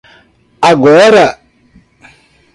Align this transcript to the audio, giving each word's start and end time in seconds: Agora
Agora 0.69 1.25